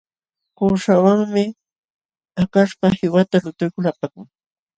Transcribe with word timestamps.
Kuuśhawanmi 0.57 1.43
hakaśhpa 2.39 2.87
qiwata 2.97 3.35
lutuykul 3.43 3.85
apakun. 3.91 4.25